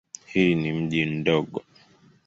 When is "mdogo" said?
1.05-1.61